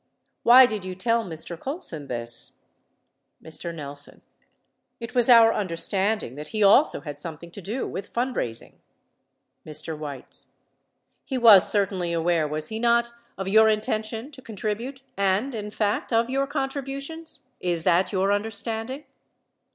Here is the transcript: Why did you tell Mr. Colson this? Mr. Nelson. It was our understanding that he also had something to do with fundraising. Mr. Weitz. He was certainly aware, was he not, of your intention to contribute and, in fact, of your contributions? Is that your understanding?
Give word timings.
Why 0.41 0.65
did 0.65 0.83
you 0.83 0.95
tell 0.95 1.23
Mr. 1.23 1.59
Colson 1.59 2.07
this? 2.07 2.53
Mr. 3.39 3.71
Nelson. 3.71 4.23
It 4.99 5.13
was 5.13 5.29
our 5.29 5.53
understanding 5.53 6.33
that 6.33 6.47
he 6.47 6.63
also 6.63 7.01
had 7.01 7.19
something 7.19 7.51
to 7.51 7.61
do 7.61 7.87
with 7.87 8.11
fundraising. 8.11 8.79
Mr. 9.63 9.95
Weitz. 9.95 10.47
He 11.23 11.37
was 11.37 11.69
certainly 11.69 12.13
aware, 12.13 12.47
was 12.47 12.69
he 12.69 12.79
not, 12.79 13.11
of 13.37 13.47
your 13.47 13.69
intention 13.69 14.31
to 14.31 14.41
contribute 14.41 15.03
and, 15.17 15.53
in 15.53 15.69
fact, 15.69 16.11
of 16.11 16.31
your 16.31 16.47
contributions? 16.47 17.41
Is 17.59 17.83
that 17.83 18.11
your 18.11 18.31
understanding? 18.31 19.05